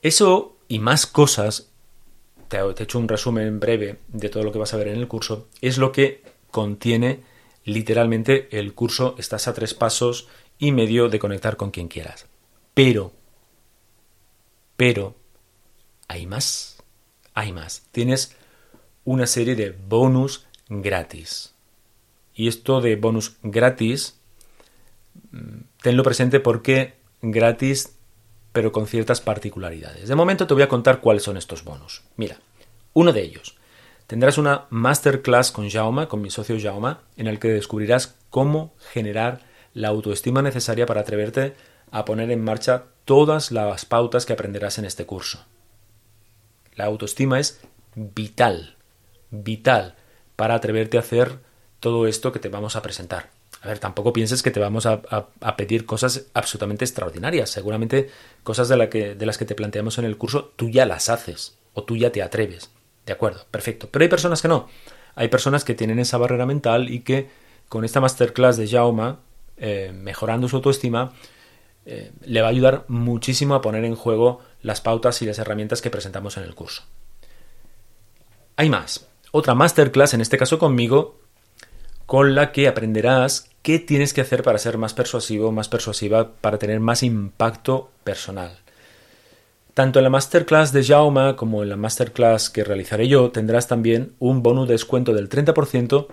[0.00, 1.68] Eso y más cosas,
[2.48, 5.06] te he hecho un resumen breve de todo lo que vas a ver en el
[5.06, 7.20] curso, es lo que contiene
[7.64, 10.28] literalmente el curso Estás a tres pasos
[10.62, 12.26] y medio de conectar con quien quieras.
[12.72, 13.10] Pero,
[14.76, 15.16] pero,
[16.06, 16.80] hay más,
[17.34, 17.82] hay más.
[17.90, 18.36] Tienes
[19.04, 21.52] una serie de bonus gratis.
[22.32, 24.20] Y esto de bonus gratis,
[25.32, 27.96] mm, tenlo presente porque gratis
[28.52, 30.08] pero con ciertas particularidades.
[30.08, 32.04] De momento te voy a contar cuáles son estos bonos.
[32.16, 32.36] Mira,
[32.92, 33.56] uno de ellos.
[34.06, 39.50] Tendrás una masterclass con Jaume, con mi socio Jaume, en el que descubrirás cómo generar
[39.74, 41.54] la autoestima necesaria para atreverte
[41.90, 45.44] a poner en marcha todas las pautas que aprenderás en este curso.
[46.74, 47.60] La autoestima es
[47.94, 48.76] vital,
[49.30, 49.96] vital
[50.36, 51.38] para atreverte a hacer
[51.80, 53.30] todo esto que te vamos a presentar.
[53.60, 55.02] A ver, tampoco pienses que te vamos a,
[55.56, 57.50] pedir cosas absolutamente extraordinarias.
[57.50, 58.10] Seguramente
[58.42, 61.58] cosas de, que, de las que te planteamos en el curso tú ya las haces
[61.74, 62.70] o tú ya te atreves.
[63.06, 63.88] De acuerdo, perfecto.
[63.90, 64.68] Pero hay personas que no.
[65.14, 67.28] Hay personas que tienen esa barrera mental y que
[67.68, 69.16] con esta masterclass de Jaume,
[69.64, 71.12] eh, mejorando su autoestima,
[71.86, 75.80] eh, le va a ayudar muchísimo a poner en juego las pautas y las herramientas
[75.80, 76.82] que presentamos en el curso.
[78.56, 79.06] Hay más.
[79.30, 81.20] Otra masterclass, en este caso conmigo,
[82.06, 86.58] con la que aprenderás qué tienes que hacer para ser más persuasivo, más persuasiva, para
[86.58, 88.58] tener más impacto personal.
[89.74, 94.16] Tanto en la masterclass de Jaume como en la masterclass que realizaré yo tendrás también
[94.18, 96.08] un bonus descuento del 30%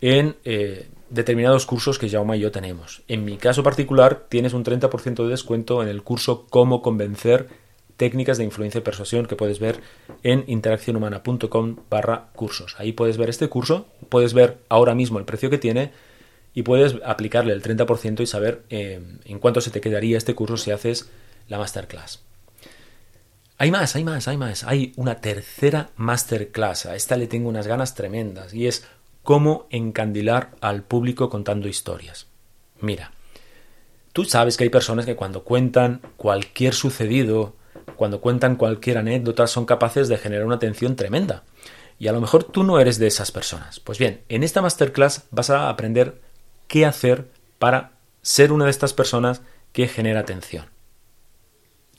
[0.00, 3.02] en eh, determinados cursos que Jaume y yo tenemos.
[3.08, 7.48] En mi caso particular tienes un 30% de descuento en el curso Cómo convencer
[7.96, 9.80] técnicas de influencia y persuasión que puedes ver
[10.22, 12.76] en interaccionhumana.com barra cursos.
[12.78, 15.92] Ahí puedes ver este curso, puedes ver ahora mismo el precio que tiene
[16.52, 20.56] y puedes aplicarle el 30% y saber eh, en cuánto se te quedaría este curso
[20.56, 21.10] si haces
[21.48, 22.22] la masterclass.
[23.58, 24.64] Hay más, hay más, hay más.
[24.64, 26.86] Hay una tercera masterclass.
[26.86, 28.86] A esta le tengo unas ganas tremendas y es
[29.26, 32.28] cómo encandilar al público contando historias.
[32.80, 33.10] Mira,
[34.12, 37.56] tú sabes que hay personas que cuando cuentan cualquier sucedido,
[37.96, 41.42] cuando cuentan cualquier anécdota, son capaces de generar una atención tremenda.
[41.98, 43.80] Y a lo mejor tú no eres de esas personas.
[43.80, 46.20] Pues bien, en esta masterclass vas a aprender
[46.68, 47.26] qué hacer
[47.58, 50.66] para ser una de estas personas que genera atención.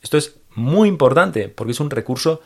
[0.01, 2.39] Esto es muy importante porque es un recurso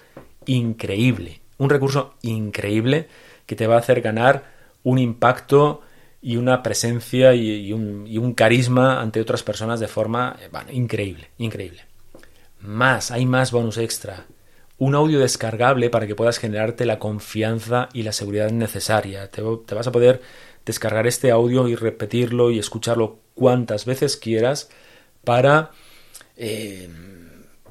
[0.48, 3.10] increíble, un recurso increíble
[3.46, 5.82] que te va a hacer ganar un impacto
[6.22, 11.86] y una presencia y, un, carisma ante otras personas de forma eh, increíble, increíble.
[12.60, 14.26] Más, hay más bonus extra.
[14.78, 19.30] Un audio descargable para que puedas generarte la confianza y la seguridad necesaria.
[19.30, 20.22] Te, vas a poder
[20.64, 24.70] descargar este audio y repetirlo y escucharlo cuantas veces quieras
[25.24, 25.72] para
[26.38, 26.90] eh,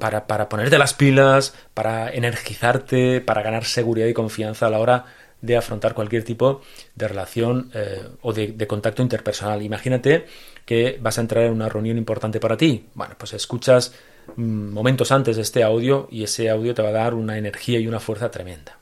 [0.01, 5.05] para, para ponerte las pilas, para energizarte, para ganar seguridad y confianza a la hora
[5.43, 6.61] de afrontar cualquier tipo
[6.95, 9.63] de relación eh, o de, contacto interpersonal.
[9.63, 10.27] Imagínate
[10.65, 12.87] que vas a entrar en una reunión importante para ti.
[12.95, 13.95] Bueno, pues escuchas
[14.37, 17.79] mm, momentos antes de este audio y ese audio te va a dar una energía
[17.79, 18.79] y una fuerza tremenda.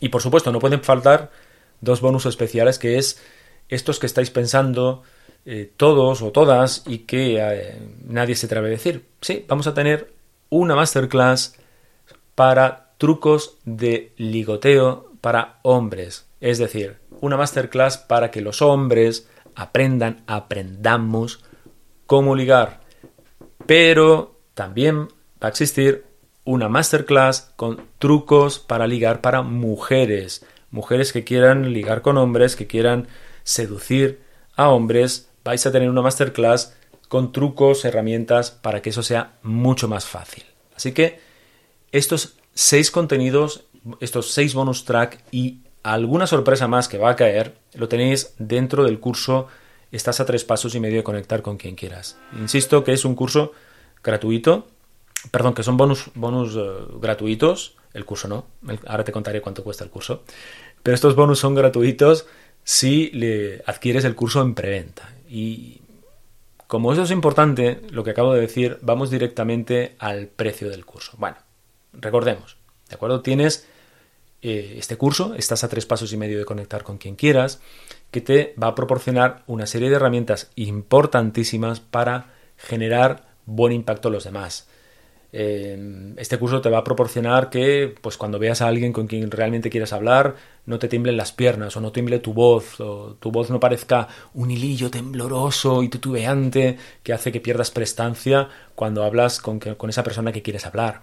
[0.00, 1.30] Y por supuesto, no pueden faltar
[1.80, 3.20] dos bonus especiales que es
[3.68, 5.02] estos que estáis pensando
[5.46, 9.06] eh, todos o todas y que eh, nadie se atreve a decir.
[9.20, 10.12] Sí, vamos a tener
[10.50, 11.56] una masterclass
[12.34, 16.26] para trucos de ligoteo para hombres.
[16.42, 21.42] Es decir, una masterclass para que los hombres aprendan, aprendamos
[22.04, 22.82] cómo ligar.
[23.64, 25.08] Pero también
[25.42, 26.04] va a existir
[26.44, 30.44] una masterclass con trucos para ligar para mujeres.
[30.70, 33.08] Mujeres que quieran ligar con hombres, que quieran
[33.44, 34.20] seducir
[34.56, 35.30] a hombres.
[35.42, 36.76] Vais a tener una masterclass
[37.08, 40.44] con trucos, herramientas para que eso sea mucho más fácil.
[40.76, 41.18] Así que
[41.92, 43.64] estos seis contenidos,
[44.00, 48.84] estos seis bonus track y alguna sorpresa más que va a caer, lo tenéis dentro
[48.84, 49.48] del curso
[49.94, 52.18] Estás a tres pasos y medio de conectar con quien quieras.
[52.36, 53.52] Insisto que es un curso
[54.02, 54.66] gratuito,
[55.30, 56.62] perdón, que son bonus, bonus eh,
[57.00, 58.46] gratuitos, el curso no,
[58.88, 60.24] ahora te contaré cuánto cuesta el curso,
[60.82, 62.26] pero estos bonus son gratuitos
[62.64, 65.14] si le adquieres el curso en preventa.
[65.28, 65.80] Y
[66.66, 71.12] como eso es importante, lo que acabo de decir, vamos directamente al precio del curso.
[71.18, 71.36] Bueno,
[71.92, 72.56] recordemos,
[72.88, 73.20] ¿de acuerdo?
[73.20, 73.68] Tienes
[74.46, 77.62] eh, este curso, estás a tres pasos y medio de conectar con quien quieras,
[78.10, 84.12] que te va a proporcionar una serie de herramientas importantísimas para generar buen impacto en
[84.12, 84.68] los demás.
[85.32, 89.30] Eh, este curso te va a proporcionar que, pues cuando veas a alguien con quien
[89.30, 93.32] realmente quieras hablar, no te tiemblen las piernas o no tiemble tu voz o tu
[93.32, 99.40] voz no parezca un hilillo tembloroso y titubeante que hace que pierdas prestancia cuando hablas
[99.40, 101.02] con, con esa persona que quieres hablar.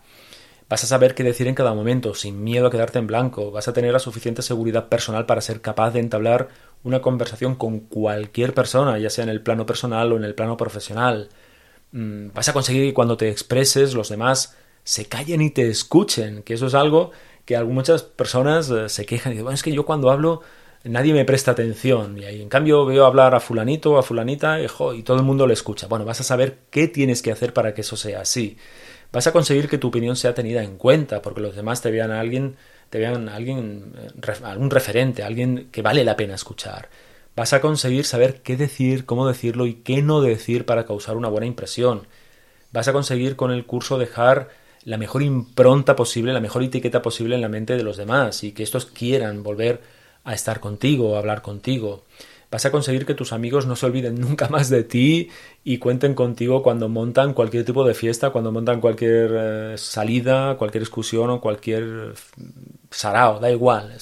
[0.72, 3.52] Vas a saber qué decir en cada momento, sin miedo a quedarte en blanco.
[3.52, 6.48] Vas a tener la suficiente seguridad personal para ser capaz de entablar
[6.86, 10.56] una conversación con cualquier persona, ya sea en el plano personal o en el plano
[10.56, 11.28] profesional.
[11.92, 14.56] Mm, vas a conseguir que cuando te expreses los demás
[14.86, 17.12] se callen y te escuchen, que eso es algo
[17.44, 20.42] que muchas personas eh, se quejan y dicen, bueno, es que yo cuando hablo
[20.86, 24.68] nadie me presta atención y en cambio veo hablar a fulanito o a fulanita y,
[24.96, 25.88] y todo el mundo le escucha.
[25.88, 28.58] Bueno, vas a saber qué tienes que hacer para que eso sea así.
[29.12, 32.12] Vas a conseguir que tu opinión sea tenida en cuenta porque los demás te vean
[32.12, 32.56] a alguien,
[32.90, 36.90] te vean a alguien, eh, algún referente, alguien que vale la pena escuchar.
[37.36, 41.30] Vas a conseguir saber qué decir, cómo decirlo y qué no decir para causar una
[41.30, 42.08] buena impresión.
[42.72, 44.50] Vas a conseguir con el curso dejar
[44.84, 48.54] la mejor impronta posible, la mejor etiqueta posible en la mente de los demás y
[48.54, 49.82] que estos quieran volver
[50.24, 52.06] a estar contigo, a hablar contigo.
[52.52, 55.30] Vas a conseguir que tus amigos no se olviden nunca más de ti
[55.64, 60.84] y cuenten contigo cuando montan cualquier tipo de fiesta, cuando montan cualquier eh, salida, cualquier
[60.84, 62.14] excursión o cualquier
[62.92, 63.96] sarao, da igual.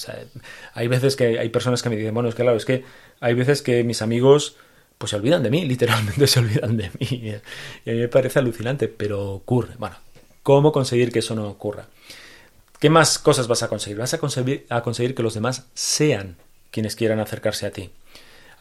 [0.74, 2.84] hay veces que hay personas que me dicen, bueno, es que claro, es que
[3.20, 4.56] hay veces que mis amigos
[4.98, 7.06] pues se olvidan de mí, literalmente se olvidan de mí.
[7.08, 9.74] Y a mí me parece alucinante, pero ocurre.
[9.78, 9.94] Bueno,
[10.42, 11.86] ¿cómo conseguir que eso no ocurra?
[12.80, 13.98] ¿Qué más cosas vas a conseguir?
[13.98, 16.36] Vas a conseguir que los demás sean
[16.72, 17.90] quienes quieran acercarse a ti.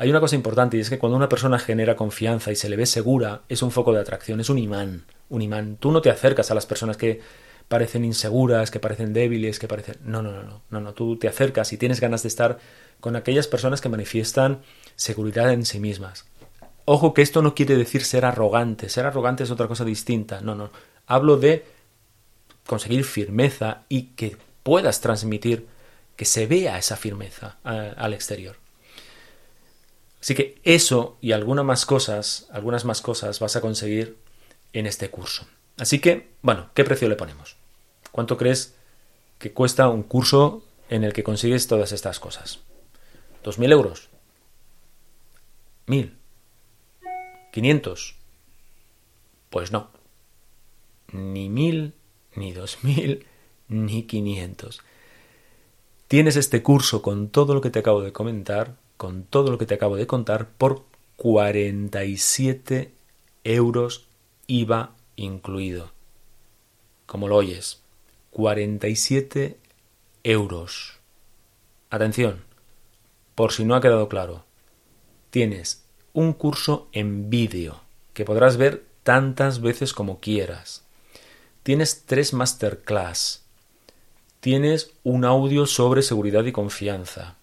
[0.01, 2.77] Hay una cosa importante y es que cuando una persona genera confianza y se le
[2.77, 5.75] ve segura, es un foco de atracción, es un imán, un imán.
[5.75, 7.19] Tú no te acercas a las personas que
[7.67, 9.97] parecen inseguras, que parecen débiles, que parecen...
[10.05, 12.59] No, no, no, no, no, no, tú te acercas y tienes ganas de estar
[13.01, 14.61] con aquellas personas que manifiestan
[14.95, 16.25] seguridad en sí mismas.
[16.85, 20.55] Ojo que esto no quiere decir ser arrogante, ser arrogante es otra cosa distinta, no,
[20.55, 20.71] no,
[21.07, 21.65] hablo de
[22.65, 25.67] conseguir firmeza y que puedas transmitir,
[26.15, 28.55] que se vea esa firmeza a- al exterior.
[30.21, 34.17] Así que eso y algunas más cosas, algunas más cosas vas a conseguir
[34.73, 35.47] en este curso.
[35.77, 37.55] Así que, bueno, ¿qué precio le ponemos?
[38.11, 38.75] ¿Cuánto crees
[39.37, 42.59] que cuesta un curso en el que consigues todas estas cosas?
[43.43, 44.09] ¿2.000 euros?
[45.87, 46.13] ¿1.000?
[47.53, 48.15] ¿500?
[49.49, 49.89] Pues no.
[51.13, 51.93] Ni 1.000,
[52.35, 53.23] ni 2.000,
[53.69, 54.81] ni 500.
[56.07, 59.65] Tienes este curso con todo lo que te acabo de comentar, con todo lo que
[59.65, 60.83] te acabo de contar, por
[61.15, 62.91] 47
[63.45, 64.09] euros
[64.45, 65.93] IVA incluido.
[67.05, 67.81] Como lo oyes,
[68.31, 69.57] 47
[70.23, 70.97] euros.
[71.89, 72.43] Atención,
[73.35, 74.43] por si no ha quedado claro,
[75.29, 77.79] tienes un curso en vídeo
[78.13, 80.83] que podrás ver tantas veces como quieras.
[81.63, 83.45] Tienes tres masterclass.
[84.41, 87.38] Tienes un audio sobre seguridad y confianza.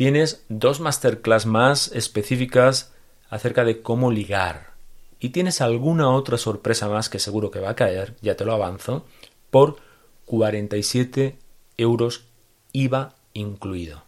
[0.00, 2.90] Tienes dos masterclass más específicas
[3.28, 4.70] acerca de cómo ligar.
[5.18, 8.54] Y tienes alguna otra sorpresa más que seguro que va a caer, ya te lo
[8.54, 9.04] avanzo,
[9.50, 9.76] por
[10.24, 11.36] 47
[11.76, 12.24] euros
[12.72, 14.02] IVA incluido.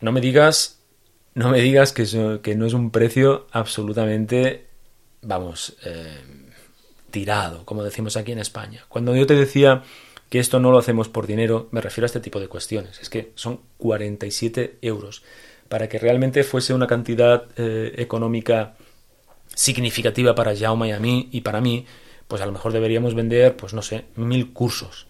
[0.00, 0.80] No me digas,
[1.32, 4.66] no me digas que, no es un precio absolutamente,
[5.22, 6.20] vamos, eh,
[7.10, 8.84] tirado, como decimos aquí en España.
[8.90, 9.84] Cuando yo te decía
[10.28, 13.00] que esto no lo hacemos por dinero, me refiero a este tipo de cuestiones.
[13.00, 15.22] Es que son 47 euros.
[15.68, 18.74] Para que realmente fuese una cantidad eh, económica
[19.54, 21.86] significativa para Jaume y a mí y para mí,
[22.26, 25.06] pues a lo mejor deberíamos vender, pues no sé, mil cursos.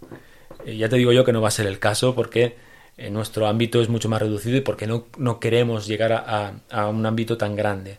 [0.64, 2.56] Eh, ya te digo yo que no va a ser el caso porque
[2.96, 6.88] eh, nuestro ámbito es mucho más reducido y porque no, no queremos llegar a- a
[6.88, 7.98] un ámbito tan grande.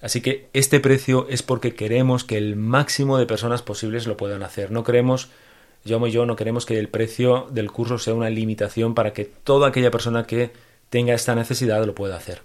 [0.00, 4.42] Así que este precio es porque queremos que el máximo de personas posibles lo puedan
[4.42, 4.70] hacer.
[4.70, 5.28] No queremos,
[5.84, 9.24] yo y yo, no queremos que el precio del curso sea una limitación para que
[9.24, 10.50] toda aquella persona que
[10.90, 12.42] tenga esta necesidad lo pueda hacer.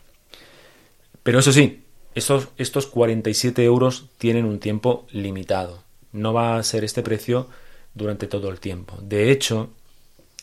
[1.23, 1.83] Pero eso sí,
[2.13, 5.83] estos, estos 47 euros tienen un tiempo limitado.
[6.11, 7.47] No va a ser este precio
[7.93, 8.97] durante todo el tiempo.
[9.01, 9.69] De hecho,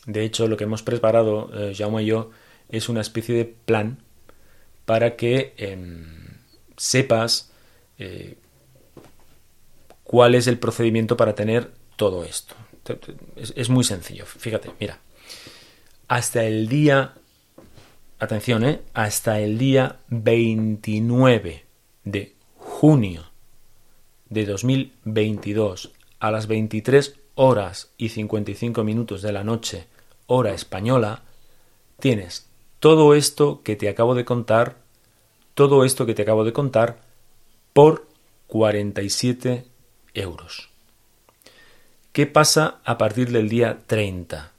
[0.05, 2.31] de hecho, lo que hemos preparado, eh, Jaume y yo,
[2.69, 3.99] es una especie de plan
[4.85, 6.39] para que em,
[6.75, 7.51] sepas
[7.97, 8.37] eh,
[10.03, 12.55] cuál es el procedimiento para tener todo esto.
[13.35, 14.25] Es muy sencillo.
[14.25, 14.99] Fíjate, mira.
[16.07, 17.13] Hasta el día,
[18.19, 18.81] atención, ¿eh?
[18.93, 21.65] hasta el día 29
[22.03, 23.31] de junio
[24.29, 29.87] de 2022 a las 23 horas y 55 minutos de la noche,
[30.27, 31.23] hora española,
[31.99, 34.77] tienes todo esto que te acabo de contar,
[35.53, 37.01] todo esto que te acabo de contar,
[37.71, 38.07] por
[38.47, 39.65] 47
[40.13, 40.72] euros.
[42.13, 44.51] ¿Qué pasa a partir del día 30?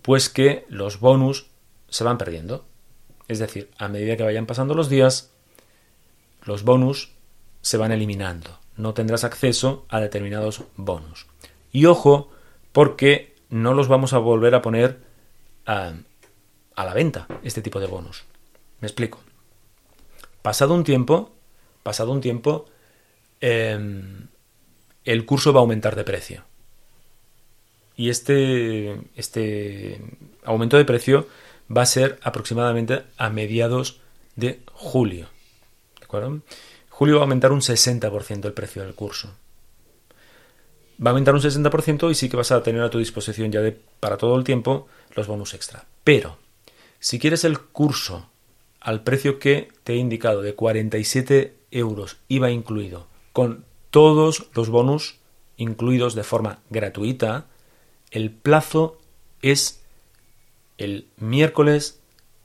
[0.00, 1.46] Pues que los bonus
[1.90, 2.64] se van perdiendo.
[3.28, 5.30] Es decir, a medida que vayan pasando los días,
[6.44, 7.12] los bonus
[7.60, 8.58] se van eliminando.
[8.78, 11.26] No tendrás acceso a determinados bonus.
[11.72, 12.30] Y ojo,
[12.72, 14.98] porque no los vamos a volver a poner
[15.66, 15.92] a,
[16.74, 18.24] a la venta, este tipo de bonus.
[18.80, 19.20] Me explico.
[20.40, 21.32] Pasado un tiempo,
[21.82, 22.64] pasado un tiempo,
[23.42, 24.28] em,
[25.04, 26.48] el curso va a aumentar de precio.
[27.98, 30.00] Y este, este
[30.44, 31.26] aumento de precio
[31.76, 34.00] va a ser aproximadamente a mediados
[34.36, 35.26] de julio.
[35.98, 36.40] ¿De acuerdo?
[36.90, 39.34] Julio va a aumentar un 60% el precio del curso.
[41.04, 43.62] Va a aumentar un 60% y sí que vas a tener a tu disposición ya
[43.62, 44.86] de, para todo el tiempo
[45.16, 45.84] los bonus extra.
[46.04, 46.38] Pero,
[47.00, 48.30] si quieres el curso
[48.80, 55.16] al precio que te he indicado de 47 euros IVA incluido, con todos los bonus
[55.56, 57.46] incluidos de forma gratuita,
[58.10, 58.98] el plazo
[59.42, 59.82] es
[60.78, 62.00] el miércoles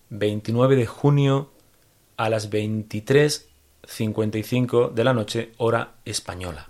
[0.09, 1.49] 29 de junio
[2.18, 6.70] a las 23.55 de la noche, hora española.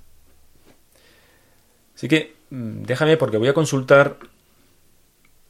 [1.95, 4.17] Así que mm, déjame porque voy a consultar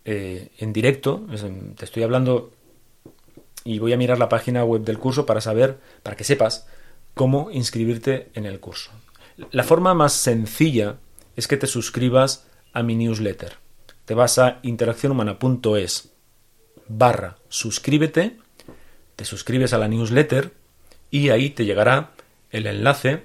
[0.06, 1.26] eh, en directo,
[1.78, 2.52] te estoy hablando
[3.64, 6.68] y voy a mirar la página web del curso para saber, para que sepas
[7.14, 8.91] cómo inscribirte en el curso.
[9.52, 10.98] La forma más sencilla
[11.36, 13.53] es que te suscribas a mi newsletter.
[14.05, 16.13] Te vas a interaccionhumana.es
[16.88, 18.38] barra suscríbete,
[19.15, 20.51] te suscribes a la newsletter
[21.09, 22.11] y ahí te llegará
[22.49, 23.24] el enlace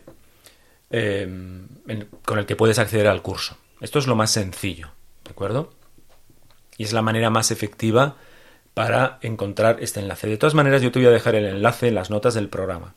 [0.90, 1.28] eh,
[2.24, 3.56] con el que puedes acceder al curso.
[3.80, 4.90] Esto es lo más sencillo,
[5.24, 5.72] ¿de acuerdo?
[6.76, 8.16] Y es la manera más efectiva
[8.74, 10.28] para encontrar este enlace.
[10.28, 12.94] De todas maneras, yo te voy a dejar el enlace en las notas del programa.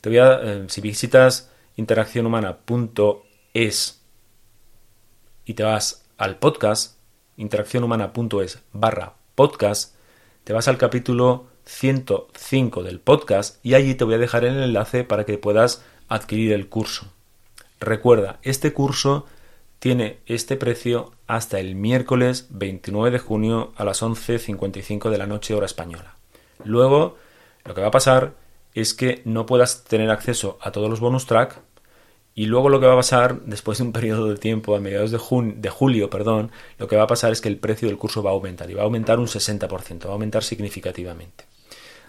[0.00, 4.02] Te voy a, eh, si visitas interaccionhumana.es
[5.46, 6.98] y te vas al podcast,
[7.36, 9.94] interaccionhumana.es barra podcast,
[10.44, 15.04] te vas al capítulo 105 del podcast y allí te voy a dejar el enlace
[15.04, 17.06] para que puedas adquirir el curso.
[17.80, 19.26] Recuerda, este curso
[19.78, 25.54] tiene este precio hasta el miércoles 29 de junio a las 11.55 de la noche
[25.54, 26.16] hora española.
[26.64, 27.16] Luego,
[27.64, 28.34] lo que va a pasar
[28.74, 31.60] es que no puedas tener acceso a todos los bonus track
[32.38, 35.10] y luego lo que va a pasar después de un periodo de tiempo a mediados
[35.10, 35.18] de,
[35.56, 38.30] de julio, perdón, lo que va a pasar es que el precio del curso va
[38.30, 41.46] a aumentar y va a aumentar un 60%, va a aumentar significativamente.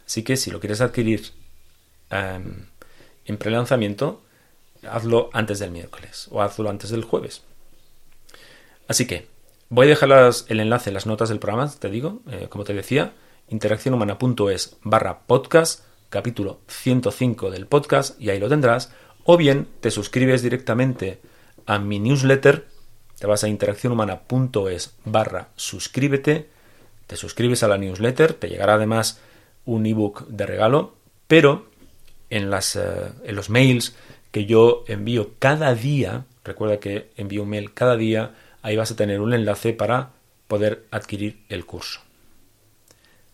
[0.05, 1.32] Así que si lo quieres adquirir
[2.11, 2.65] um,
[3.25, 4.21] en prelanzamiento,
[4.84, 7.43] hazlo antes del miércoles o hazlo antes del jueves.
[8.89, 9.28] Así que
[9.69, 10.09] voy a dejar
[10.49, 13.13] el enlace en las notas del programa, te digo, eh, como te decía,
[13.47, 18.91] interaccionhumana.es barra podcast, capítulo 105 del podcast, y ahí lo tendrás.
[19.30, 21.19] O bien te suscribes directamente
[21.65, 22.65] a mi newsletter,
[23.19, 26.47] te vas a interaccionhumana.es barra suscríbete,
[27.07, 29.19] te suscribes a la newsletter, te llegará además
[29.65, 30.95] un ebook de regalo,
[31.28, 31.67] pero
[32.30, 33.97] en, eh, en los mails
[34.32, 38.95] que yo envío cada día, recuerda que envío un mail cada día, ahí vas a
[38.95, 40.11] tener un enlace para
[40.47, 41.99] poder adquirir el curso.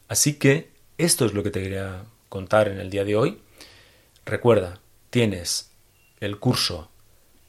[0.08, 3.38] Así que esto es lo que te quería contar en el día de hoy.
[4.26, 4.80] Recuerda,
[5.12, 5.70] tienes
[6.24, 6.90] el curso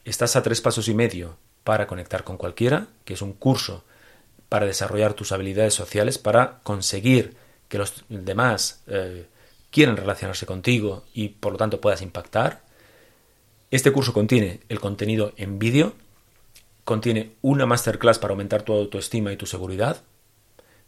[0.05, 3.85] Estás a tres pasos y medio para conectar con cualquiera, que es un curso
[4.51, 7.37] para desarrollar tus habilidades sociales, para conseguir
[7.69, 9.27] que los demás eh,
[9.71, 12.63] quieran relacionarse contigo y por lo tanto puedas impactar.
[13.71, 15.95] Este curso contiene el contenido en vídeo,
[16.85, 20.03] contiene una masterclass para aumentar tu autoestima y tu seguridad,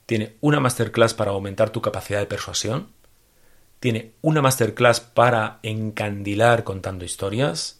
[0.05, 2.89] tiene una masterclass para aumentar tu capacidad de persuasión,
[3.87, 7.79] tiene una masterclass para encandilar contando historias,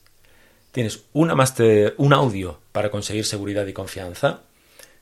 [0.71, 4.43] tienes una master, un audio para conseguir seguridad y confianza,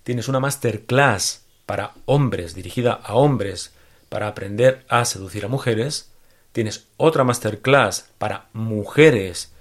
[0.03, 3.75] tienes una masterclass para hombres, dirigida a hombres,
[4.09, 6.11] para aprender a seducir a mujeres,
[6.53, 9.53] tienes otra masterclass para mujeres,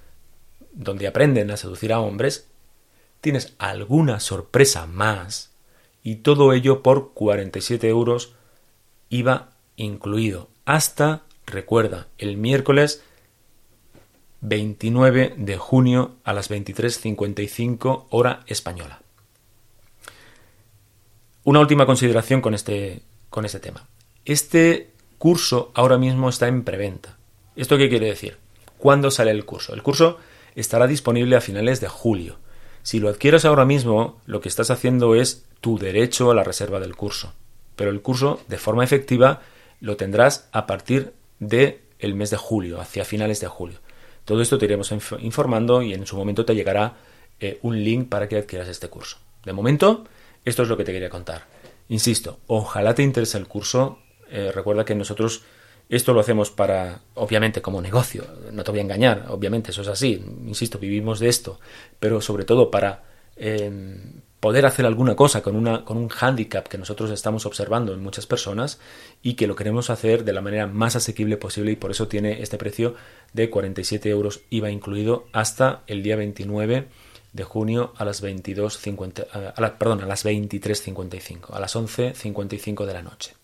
[0.72, 2.48] donde aprenden a seducir a hombres,
[3.20, 5.52] tienes alguna sorpresa más.
[6.04, 8.34] Y todo ello por 47 euros
[9.10, 10.48] IVA incluido.
[10.64, 13.04] Hasta, recuerda, el miércoles
[14.42, 19.02] 29 de junio a las 23.55 hora española.
[21.46, 23.88] Una última consideración con este, con este tema.
[24.26, 27.18] Este curso ahora mismo está en preventa.
[27.56, 28.38] ¿Esto qué quiere decir?
[28.78, 29.74] ¿Cuándo sale el curso?
[29.74, 30.18] El curso
[30.56, 32.38] estará disponible a finales de julio.
[32.82, 36.82] Si lo adquieres ahora mismo, lo que estás haciendo es tu derecho a la reserva
[36.82, 37.34] del curso.
[37.78, 39.42] Pero el curso, de forma efectiva,
[39.80, 41.14] lo tendrás a partir
[41.48, 43.80] del el mes de julio, hacia finales de julio.
[44.26, 46.96] Todo esto te iremos informando y en su momento te llegará
[47.40, 49.18] eh, un link para que adquieras este curso.
[49.46, 50.06] De momento,
[50.46, 51.46] esto es lo que te quería contar.
[51.90, 54.00] Insisto, ojalá te interese el curso.
[54.30, 55.44] Eh, recuerda que nosotros
[55.90, 59.88] esto lo hacemos para, obviamente, como negocio, no te voy a engañar, obviamente, eso es
[59.88, 61.60] así, insisto, vivimos de esto,
[62.00, 63.04] pero sobre todo para
[63.36, 68.04] em, poder hacer alguna cosa con, una, con un hándicap que nosotros estamos observando en
[68.04, 68.78] muchas personas
[69.22, 72.42] y que lo queremos hacer de la manera más asequible posible y por eso tiene
[72.42, 72.94] este precio
[73.32, 76.90] de 47 euros IVA incluido hasta el día 29
[77.32, 82.94] de junio a las 22.50, a la, perdón, a las 23.55, a las 11.55 de
[82.94, 83.36] la noche.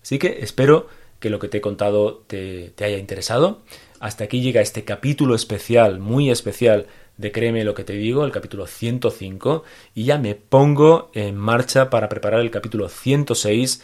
[0.00, 0.86] Así que espero
[1.18, 3.62] que lo que te he contado te, haya interesado.
[3.98, 6.86] Hasta aquí llega este capítulo especial, muy especial
[7.16, 9.64] de Créeme lo que te digo, el capítulo 105,
[9.94, 13.82] y ya me pongo en marcha para preparar el capítulo 106,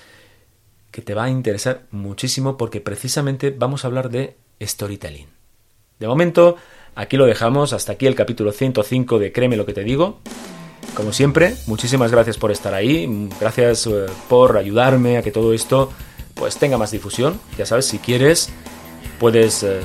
[0.90, 5.28] que te va a interesar muchísimo porque precisamente vamos a hablar de storytelling.
[5.98, 6.56] De momento,
[6.94, 10.20] aquí lo dejamos, hasta aquí el capítulo 105 de Créeme lo que te digo.
[10.94, 15.90] Como siempre, muchísimas gracias por estar ahí, gracias eh, por ayudarme a que todo esto
[16.34, 17.40] pues tenga más difusión.
[17.56, 18.50] Ya sabes, si quieres,
[19.18, 19.80] puedes eh,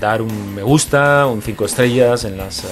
[0.00, 2.66] dar un me gusta, un 5 estrellas en las eh,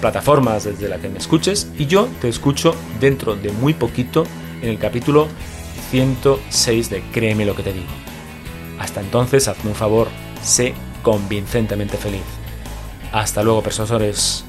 [0.00, 4.24] plataformas desde las que me escuches y yo te escucho dentro de muy poquito
[4.62, 5.28] en el capítulo
[5.90, 7.86] 106 de Créeme lo que te digo.
[8.78, 10.08] Hasta entonces, hazme un favor,
[10.42, 12.22] sé convincentemente feliz.
[13.12, 14.47] Hasta luego, personas.